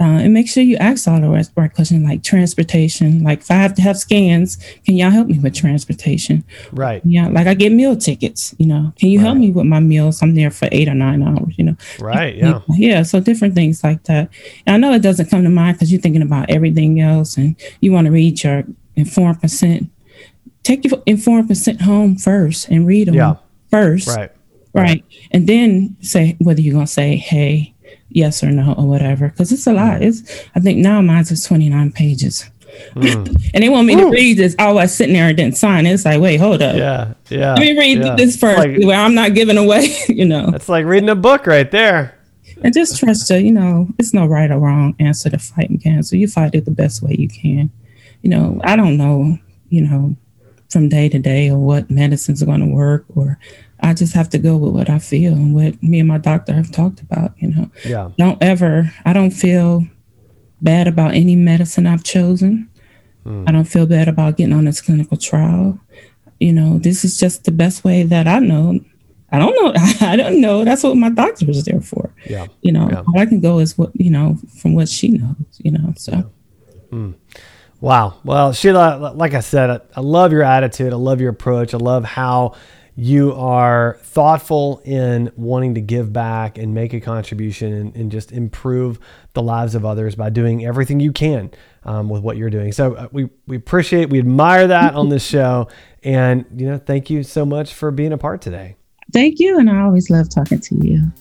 Uh, 0.01 0.17
and 0.17 0.33
make 0.33 0.49
sure 0.49 0.63
you 0.63 0.77
ask 0.77 1.07
all 1.07 1.21
the 1.21 1.29
right, 1.29 1.47
right 1.55 1.71
questions 1.71 2.03
like 2.03 2.23
transportation. 2.23 3.23
Like 3.23 3.41
if 3.41 3.51
I 3.51 3.55
have 3.55 3.75
to 3.75 3.83
have 3.83 3.99
scans, 3.99 4.57
can 4.83 4.95
y'all 4.95 5.11
help 5.11 5.27
me 5.27 5.37
with 5.37 5.53
transportation? 5.53 6.43
Right. 6.71 7.03
Yeah. 7.05 7.27
Like 7.27 7.45
I 7.45 7.53
get 7.53 7.71
meal 7.71 7.95
tickets, 7.95 8.55
you 8.57 8.65
know, 8.65 8.93
can 8.97 9.09
you 9.09 9.19
right. 9.19 9.25
help 9.25 9.37
me 9.37 9.51
with 9.51 9.67
my 9.67 9.79
meals? 9.79 10.23
I'm 10.23 10.33
there 10.33 10.49
for 10.49 10.67
eight 10.71 10.87
or 10.87 10.95
nine 10.95 11.21
hours, 11.21 11.53
you 11.55 11.65
know? 11.65 11.75
Right. 11.99 12.35
Yeah. 12.35 12.61
Yeah. 12.69 13.03
So 13.03 13.19
different 13.19 13.53
things 13.53 13.83
like 13.83 14.03
that. 14.05 14.31
And 14.65 14.73
I 14.73 14.77
know 14.77 14.95
it 14.95 15.03
doesn't 15.03 15.29
come 15.29 15.43
to 15.43 15.51
mind 15.51 15.75
because 15.75 15.91
you're 15.91 16.01
thinking 16.01 16.23
about 16.23 16.49
everything 16.49 16.99
else 16.99 17.37
and 17.37 17.55
you 17.79 17.91
want 17.91 18.05
to 18.05 18.11
read 18.11 18.41
your 18.41 18.63
informed 18.95 19.39
consent. 19.39 19.87
Take 20.63 20.85
your 20.85 21.01
informed 21.05 21.47
consent 21.47 21.81
home 21.81 22.17
first 22.17 22.69
and 22.69 22.85
read 22.85 23.07
them 23.07 23.15
yeah. 23.15 23.35
first. 23.69 24.07
Right. 24.07 24.31
Right. 24.73 24.83
right. 24.83 25.05
And 25.31 25.47
then 25.47 25.97
say 26.01 26.37
whether 26.39 26.61
you're 26.61 26.73
going 26.73 26.85
to 26.85 26.91
say, 26.91 27.15
hey, 27.15 27.73
yes 28.09 28.43
or 28.43 28.51
no 28.51 28.73
or 28.73 28.87
whatever 28.87 29.29
because 29.29 29.53
it's 29.53 29.67
a 29.67 29.71
lot 29.71 30.01
it's 30.01 30.45
i 30.53 30.59
think 30.59 30.77
now 30.77 31.01
mine's 31.01 31.31
is 31.31 31.45
29 31.45 31.93
pages 31.93 32.49
Mm. 32.95 33.51
and 33.53 33.63
they 33.63 33.69
want 33.69 33.87
me 33.87 33.95
Ooh. 33.95 34.05
to 34.05 34.09
read 34.09 34.37
this. 34.37 34.55
Oh, 34.59 34.69
I 34.69 34.73
was 34.83 34.95
sitting 34.95 35.13
there 35.13 35.27
and 35.27 35.37
didn't 35.37 35.57
sign. 35.57 35.85
It's 35.85 36.05
like, 36.05 36.21
wait, 36.21 36.37
hold 36.37 36.61
up. 36.61 36.75
Yeah, 36.75 37.13
yeah. 37.29 37.53
Let 37.53 37.59
me 37.59 37.77
read 37.77 37.99
yeah. 37.99 38.15
this 38.15 38.37
first. 38.37 38.57
Like, 38.57 38.83
where 38.83 38.99
I'm 38.99 39.13
not 39.13 39.33
giving 39.33 39.57
away. 39.57 39.95
You 40.07 40.25
know, 40.25 40.51
it's 40.53 40.69
like 40.69 40.85
reading 40.85 41.09
a 41.09 41.15
book 41.15 41.47
right 41.47 41.69
there. 41.71 42.17
And 42.63 42.73
just 42.73 42.99
trust 42.99 43.27
that 43.29 43.43
you 43.43 43.51
know 43.51 43.87
it's 43.97 44.13
no 44.13 44.25
right 44.25 44.51
or 44.51 44.59
wrong 44.59 44.95
answer 44.99 45.29
to 45.29 45.39
fighting 45.39 45.79
cancer. 45.79 46.15
You 46.15 46.27
fight 46.27 46.53
it 46.53 46.65
the 46.65 46.71
best 46.71 47.01
way 47.01 47.15
you 47.17 47.27
can. 47.27 47.71
You 48.21 48.29
know, 48.29 48.59
I 48.63 48.75
don't 48.75 48.97
know. 48.97 49.37
You 49.69 49.81
know, 49.81 50.15
from 50.71 50.89
day 50.89 51.09
to 51.09 51.19
day 51.19 51.49
or 51.49 51.57
what 51.57 51.91
medicines 51.91 52.41
are 52.41 52.45
going 52.45 52.61
to 52.61 52.73
work 52.73 53.05
or 53.15 53.37
I 53.81 53.93
just 53.93 54.13
have 54.13 54.29
to 54.29 54.37
go 54.37 54.57
with 54.57 54.73
what 54.73 54.89
I 54.89 54.99
feel 54.99 55.33
and 55.33 55.53
what 55.53 55.81
me 55.81 55.99
and 55.99 56.07
my 56.07 56.19
doctor 56.19 56.53
have 56.53 56.71
talked 56.71 57.01
about, 57.01 57.33
you 57.37 57.49
know. 57.49 57.69
Yeah. 57.83 58.11
Don't 58.17 58.41
ever 58.41 58.91
I 59.05 59.13
don't 59.13 59.31
feel 59.31 59.85
bad 60.61 60.87
about 60.87 61.13
any 61.13 61.35
medicine 61.35 61.87
I've 61.87 62.03
chosen. 62.03 62.69
Mm. 63.25 63.47
I 63.47 63.51
don't 63.51 63.65
feel 63.65 63.85
bad 63.85 64.07
about 64.07 64.37
getting 64.37 64.53
on 64.53 64.65
this 64.65 64.81
clinical 64.81 65.17
trial. 65.17 65.79
You 66.39 66.53
know, 66.53 66.79
this 66.79 67.03
is 67.03 67.19
just 67.19 67.43
the 67.43 67.51
best 67.51 67.83
way 67.83 68.03
that 68.03 68.27
I 68.27 68.39
know. 68.39 68.79
I 69.31 69.39
don't 69.39 69.55
know. 69.55 69.73
I 70.07 70.15
don't 70.15 70.41
know. 70.41 70.65
That's 70.65 70.83
what 70.83 70.97
my 70.97 71.09
doctor 71.09 71.45
was 71.45 71.63
there 71.65 71.81
for. 71.81 72.13
Yeah. 72.27 72.47
You 72.61 72.71
know, 72.71 72.89
yeah. 72.89 73.03
all 73.07 73.19
I 73.19 73.25
can 73.25 73.39
go 73.39 73.59
is 73.59 73.77
what, 73.77 73.91
you 73.93 74.09
know, 74.09 74.37
from 74.57 74.75
what 74.75 74.89
she 74.89 75.09
knows, 75.09 75.35
you 75.59 75.71
know. 75.71 75.93
So 75.97 76.11
yeah. 76.11 76.23
mm. 76.91 77.15
Wow. 77.81 78.19
Well, 78.23 78.53
Sheila, 78.53 79.11
like 79.15 79.33
I 79.33 79.39
said, 79.39 79.81
I, 79.95 80.01
love 80.01 80.31
your 80.31 80.43
attitude. 80.43 80.93
I 80.93 80.97
love 80.97 81.19
your 81.19 81.31
approach. 81.31 81.73
I 81.73 81.77
love 81.77 82.05
how 82.05 82.53
you 82.95 83.33
are 83.33 83.97
thoughtful 84.03 84.83
in 84.85 85.31
wanting 85.35 85.73
to 85.73 85.81
give 85.81 86.13
back 86.13 86.59
and 86.59 86.75
make 86.75 86.93
a 86.93 87.01
contribution 87.01 87.73
and, 87.73 87.95
and 87.95 88.11
just 88.11 88.31
improve 88.31 88.99
the 89.33 89.41
lives 89.41 89.73
of 89.73 89.83
others 89.83 90.13
by 90.13 90.29
doing 90.29 90.63
everything 90.63 90.99
you 90.99 91.11
can 91.11 91.49
um, 91.83 92.07
with 92.07 92.21
what 92.21 92.37
you're 92.37 92.51
doing. 92.51 92.71
So 92.71 92.93
uh, 92.93 93.07
we, 93.11 93.29
we 93.47 93.55
appreciate, 93.55 94.11
we 94.11 94.19
admire 94.19 94.67
that 94.67 94.93
on 94.93 95.09
this 95.09 95.25
show. 95.25 95.67
And, 96.03 96.45
you 96.55 96.67
know, 96.67 96.77
thank 96.77 97.09
you 97.09 97.23
so 97.23 97.45
much 97.47 97.73
for 97.73 97.89
being 97.89 98.13
a 98.13 98.17
part 98.17 98.43
today. 98.43 98.75
Thank 99.11 99.39
you. 99.39 99.57
And 99.57 99.71
I 99.71 99.81
always 99.81 100.11
love 100.11 100.29
talking 100.29 100.59
to 100.59 100.75
you. 100.75 101.11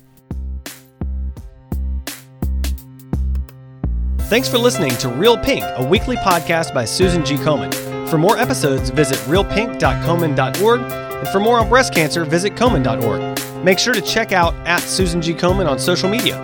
Thanks 4.30 4.48
for 4.48 4.58
listening 4.58 4.92
to 4.98 5.08
Real 5.08 5.36
Pink, 5.36 5.64
a 5.74 5.84
weekly 5.84 6.14
podcast 6.14 6.72
by 6.72 6.84
Susan 6.84 7.24
G. 7.24 7.34
Komen. 7.34 7.74
For 8.08 8.16
more 8.16 8.38
episodes, 8.38 8.88
visit 8.88 9.18
realpink.komen.org. 9.28 10.80
And 10.82 11.28
for 11.30 11.40
more 11.40 11.58
on 11.58 11.68
breast 11.68 11.92
cancer, 11.92 12.24
visit 12.24 12.54
komen.org. 12.54 13.64
Make 13.64 13.80
sure 13.80 13.92
to 13.92 14.00
check 14.00 14.30
out 14.30 14.54
at 14.68 14.82
Susan 14.82 15.20
G. 15.20 15.34
Komen 15.34 15.68
on 15.68 15.80
social 15.80 16.08
media. 16.08 16.38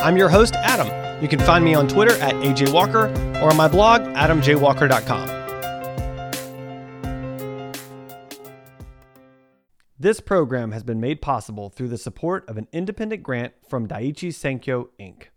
I'm 0.00 0.16
your 0.16 0.28
host, 0.28 0.56
Adam. 0.56 0.88
You 1.22 1.28
can 1.28 1.38
find 1.38 1.64
me 1.64 1.74
on 1.74 1.86
Twitter 1.86 2.14
at 2.14 2.34
AJ 2.34 2.72
Walker 2.72 3.06
or 3.40 3.50
on 3.50 3.56
my 3.56 3.68
blog, 3.68 4.00
adamjwalker.com. 4.00 5.28
This 9.96 10.18
program 10.18 10.72
has 10.72 10.82
been 10.82 10.98
made 10.98 11.22
possible 11.22 11.70
through 11.70 11.88
the 11.88 11.98
support 11.98 12.48
of 12.48 12.56
an 12.56 12.66
independent 12.72 13.22
grant 13.22 13.52
from 13.68 13.86
Daiichi 13.86 14.30
Sankyo, 14.30 14.88
Inc. 14.98 15.28